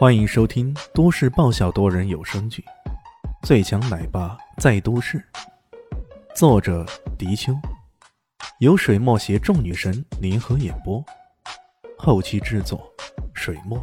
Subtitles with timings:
[0.00, 2.64] 欢迎收听都市爆笑多人有声剧
[3.46, 5.18] 《最强奶爸在都市》，
[6.34, 6.86] 作者：
[7.18, 7.52] 迪秋，
[8.60, 11.04] 由水墨携众女神联合演播，
[11.98, 12.90] 后期制作：
[13.34, 13.78] 水墨。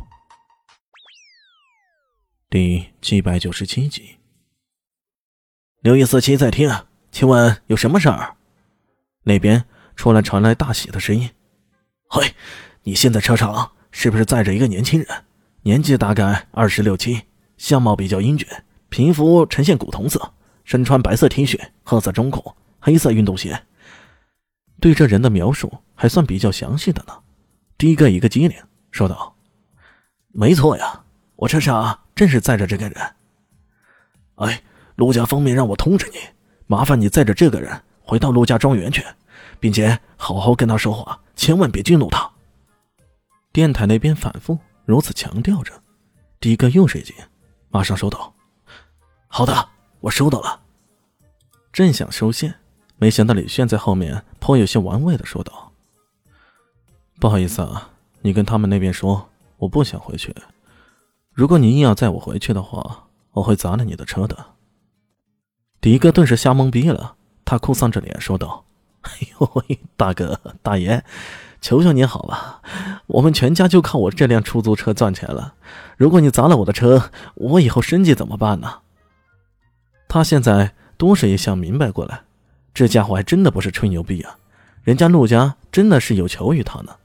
[2.49, 4.17] 第七百九十七集，
[5.81, 6.67] 刘一四七在听，
[7.11, 8.35] 请问有什么事儿？
[9.21, 9.63] 那边
[9.95, 11.29] 突然传来大喜的声音
[12.09, 12.33] ：“嘿，
[12.81, 15.07] 你现在车上是不是载着一个年轻人？”
[15.67, 17.23] 年纪大概二十六七，
[17.57, 18.47] 相貌比较英俊，
[18.87, 20.31] 皮肤呈现古铜色，
[20.63, 23.61] 身穿白色 T 恤、褐色中裤、黑色运动鞋。
[24.79, 27.13] 对这人的描述还算比较详细的呢。
[27.77, 28.57] 第一个一个机灵，
[28.91, 29.35] 说道
[30.31, 31.03] ：“没错呀，
[31.35, 32.95] 我车上正是载着这个人。
[34.35, 34.61] 哎，
[34.95, 36.19] 陆家方面让我通知你，
[36.67, 39.03] 麻烦你载着这个人回到陆家庄园去，
[39.59, 42.31] 并且好好跟他说话，千万别激怒他。”
[43.51, 44.57] 电台那边反复。
[44.87, 45.73] 如此强调着，
[46.39, 47.13] 迪哥又是一惊，
[47.69, 48.33] 马上收到。
[49.27, 49.67] 好的，
[49.99, 50.61] 我收到了。
[51.73, 52.55] 正想收线，
[52.95, 55.73] 没想到李炫在后面颇有些玩味的说道
[57.19, 57.89] ：“不好意思啊，
[58.21, 60.33] 你跟他们那边说，我不想回去。
[61.33, 64.53] 如果你硬要载我回去的话，我会砸了你的车的。”
[65.81, 68.63] 迪哥顿时吓懵逼了，他哭丧着脸说道
[69.03, 71.03] ：“哎呦喂，大哥大爷！”
[71.59, 72.61] 求求你好了，
[73.07, 75.55] 我们全家就靠我这辆出租车赚钱了。
[75.97, 78.79] 如果你砸了我的车，我以后生计怎么办呢？
[80.07, 82.21] 他现在多少也想明白过来，
[82.73, 84.37] 这家伙还真的不是吹牛逼啊，
[84.83, 86.95] 人家陆家真的是有求于他呢。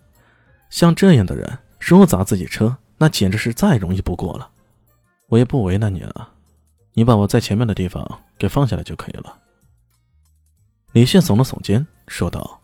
[0.71, 4.49] 像这样的人说砸自己车，那简直是再容易不过了。
[5.29, 6.29] 我也不为难你了，
[6.93, 9.35] 你把我在前面的地方给放下来就可以了。
[10.93, 12.62] 李炫耸了耸肩，说道。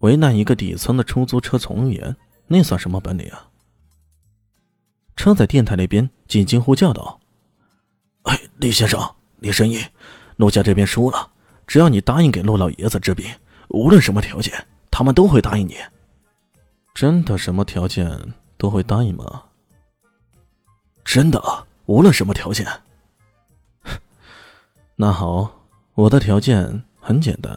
[0.00, 3.48] 为难一个底层的出租车从业员，那算什么本领啊？
[5.16, 7.20] 车载电台那边紧急呼叫道
[8.24, 8.98] ：“哎，李先生，
[9.38, 9.78] 李神医，
[10.36, 11.30] 陆家这边输了，
[11.66, 13.30] 只要你答应给陆老爷子治病，
[13.68, 15.76] 无论什么条件，他们都会答应你。
[16.94, 19.42] 真的什么条件都会答应吗？
[21.04, 22.66] 真的，无论什么条件。
[24.96, 25.50] 那好，
[25.94, 27.54] 我的条件很简单。”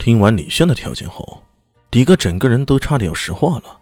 [0.00, 1.42] 听完李轩的条件后，
[1.90, 3.78] 迪哥整个人都差点要石化了。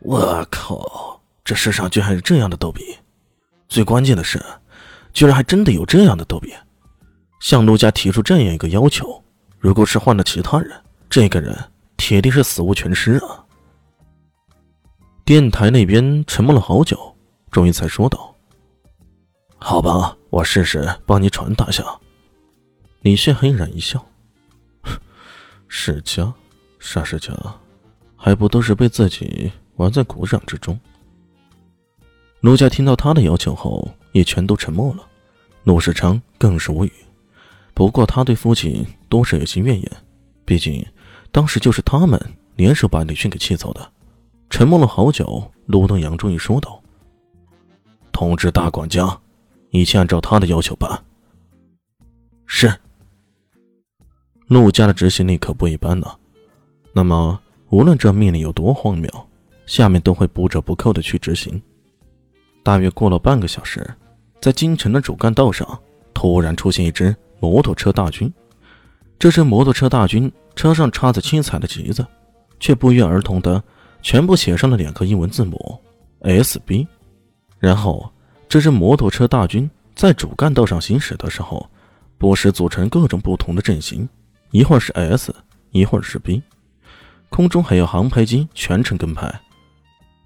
[0.00, 2.98] 我靠，这世上居然还有这样的逗比！
[3.66, 4.38] 最关键的是，
[5.14, 6.52] 居然还真的有这样的逗比，
[7.40, 9.24] 向陆家提出这样一个要求。
[9.58, 10.70] 如果是换了其他人，
[11.08, 11.56] 这个人
[11.96, 13.42] 铁定是死无全尸啊！
[15.24, 17.16] 电台那边沉默了好久，
[17.50, 18.34] 终于才说道
[19.56, 21.82] ：“好吧，我试试帮你传达下。”
[23.00, 24.04] 李轩嘿然一笑。
[25.68, 26.32] 世家，
[26.78, 27.32] 啥世家？
[28.16, 30.78] 还不都是被自己玩在鼓掌之中？
[32.40, 35.06] 陆家听到他的要求后，也全都沉默了。
[35.64, 36.92] 陆世昌更是无语。
[37.74, 39.92] 不过他对父亲多少有些怨言，
[40.44, 40.84] 毕竟
[41.30, 42.20] 当时就是他们
[42.54, 43.92] 联手把李迅给气走的。
[44.48, 46.80] 沉默了好久，陆东阳终于说道
[48.12, 49.20] ：“通知大管家，
[49.70, 51.04] 一切按照他的要求办。”
[52.46, 52.72] 是。
[54.48, 56.06] 陆家的执行力可不一般呢。
[56.92, 57.38] 那么，
[57.70, 59.10] 无论这命令有多荒谬，
[59.66, 61.60] 下面都会不折不扣的去执行。
[62.62, 63.84] 大约过了半个小时，
[64.40, 65.78] 在京城的主干道上
[66.14, 68.32] 突然出现一支摩托车大军。
[69.18, 72.06] 这支摩托车大军车上插着七彩的旗子，
[72.60, 73.62] 却不约而同的
[74.00, 75.80] 全部写上了两个英文字母
[76.20, 76.86] “SB”。
[77.58, 78.12] 然后，
[78.48, 81.68] 这支摩托车大军在主干道上行驶的时候，
[82.16, 84.08] 不时组成各种不同的阵型。
[84.56, 85.34] 一会儿是 S，
[85.70, 86.42] 一会儿是 B，
[87.28, 89.30] 空中还有航拍机全程跟拍。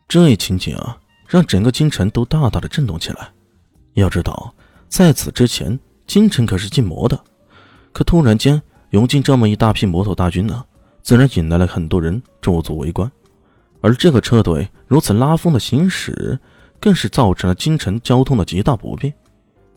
[0.07, 0.97] 这一情景啊，
[1.27, 3.29] 让整个京城都大大的震动起来。
[3.95, 4.55] 要知道，
[4.87, 5.77] 在此之前，
[6.07, 7.21] 京城可是禁摩的，
[7.93, 10.65] 可突然间涌进这么一大批摩托大军呢，
[11.03, 13.11] 自然引来了很多人驻足围观。
[13.81, 16.39] 而这个车队如此拉风的行驶，
[16.79, 19.13] 更是造成了京城交通的极大不便。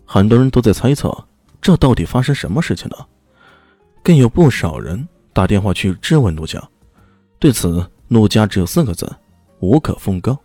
[0.06, 1.26] 很多人都在猜测，
[1.60, 3.08] 这到底发生什么事情了？
[4.04, 6.62] 更有不少人打电话去质问陆家，
[7.40, 9.10] 对此，陆家只有四个字：
[9.62, 10.38] 无可奉告。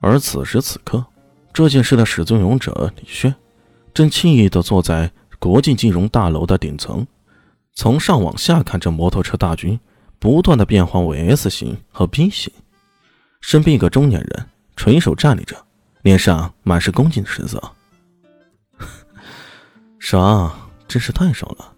[0.00, 1.04] 而此时此刻，
[1.52, 3.34] 这件事的始作俑者李炫，
[3.92, 7.06] 正惬意地坐在国际金融大楼的顶层，
[7.74, 9.78] 从上往下看着摩托车大军
[10.18, 12.50] 不断的变换为 S 型和 B 型。
[13.42, 14.46] 身边一个中年人
[14.76, 15.56] 垂手站立着，
[16.02, 17.62] 脸上满是恭敬的神色。
[19.98, 20.50] 爽，
[20.88, 21.71] 真是太爽了！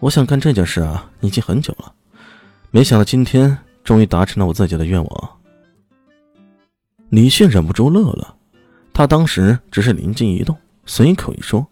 [0.00, 1.92] 我想干这件事啊，已经很久了，
[2.70, 5.30] 没想到今天终于达成了我自己的愿望。
[7.08, 8.36] 李迅忍不住乐了，
[8.92, 10.56] 他当时只是灵机一动，
[10.86, 11.66] 随口一说，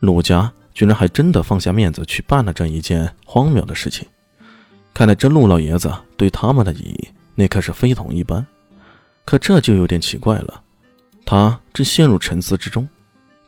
[0.00, 4.06] 陆家居然还真的放下面子去办了这一件荒谬的事情。
[4.94, 8.46] 看来这陆老爷子对他们的意义，那可是非同一般。
[9.24, 10.62] 可这就有点奇怪了。
[11.24, 12.88] 他正陷入沉思之中，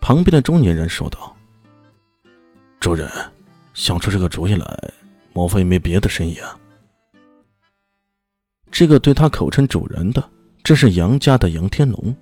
[0.01, 1.35] 旁边的中年人说道
[2.81, 3.09] ：“主人，
[3.75, 4.93] 想出这个主意来，
[5.33, 6.57] 莫非没别的深意啊？”
[8.71, 10.23] 这个对他口称主人的。
[10.63, 12.15] 正是杨家的杨天龙，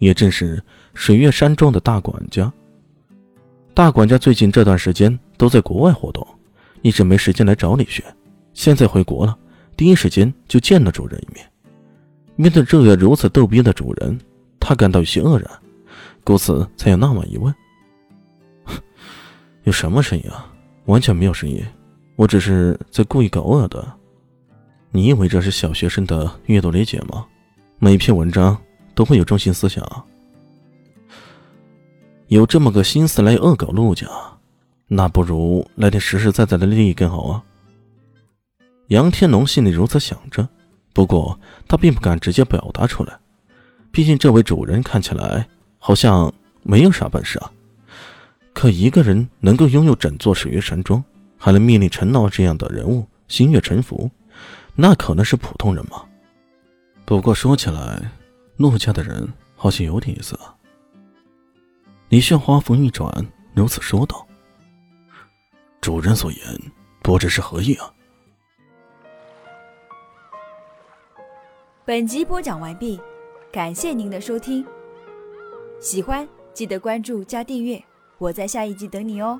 [0.00, 0.62] 也正是
[0.92, 2.52] 水月山庄的大管家。
[3.72, 6.24] 大管家最近这段时间都在国外活动，
[6.82, 8.04] 一直没时间来找李轩。
[8.52, 9.36] 现在回国了，
[9.78, 11.50] 第一时间就见了主人一面。
[12.36, 14.20] 面对这个如此逗逼的主人，
[14.60, 15.50] 他感到有些愕然，
[16.22, 17.52] 故此才有那么一问
[19.64, 20.52] ：“有什么声音啊？
[20.86, 21.62] 完全没有声音，
[22.16, 23.86] 我只是在故意搞恶的。
[24.90, 27.26] 你以为这是小学生的阅读理解吗？”
[27.78, 28.56] 每篇文章
[28.94, 29.84] 都会有中心思想，
[32.28, 34.06] 有这么个心思来恶搞陆家，
[34.86, 37.44] 那不如来点实实在在的利益更好啊！
[38.86, 40.48] 杨天龙心里如此想着，
[40.94, 43.18] 不过他并不敢直接表达出来，
[43.90, 45.46] 毕竟这位主人看起来
[45.78, 46.32] 好像
[46.62, 47.52] 没有啥本事啊。
[48.56, 51.04] 可一个人能够拥有整座水月山庄，
[51.36, 54.10] 还能命令陈老这样的人物心悦诚服，
[54.74, 56.06] 那可能是普通人吗？
[57.04, 58.10] 不过说起来，
[58.56, 60.56] 陆家的人好像有点意思啊。
[62.08, 64.26] 李炫话锋一转，如此说道
[65.82, 66.40] ：“主人所言，
[67.02, 67.92] 不知是何意啊？”
[71.84, 72.98] 本集播讲完毕，
[73.52, 74.64] 感谢您的收听。
[75.78, 77.84] 喜欢记得关注加订阅，
[78.18, 79.38] 我在下一集等你哦。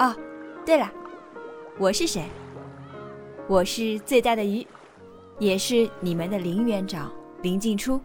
[0.00, 0.16] 哦，
[0.66, 0.90] 对了，
[1.78, 2.24] 我是谁？
[3.46, 4.66] 我是最大的鱼。
[5.38, 7.10] 也是你们的林园长
[7.42, 7.98] 林静初。